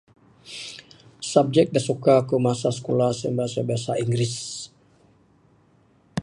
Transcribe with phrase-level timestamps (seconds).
[1.31, 4.35] Subjek da suka ku masa sikulah sien mah bahasa inggeris.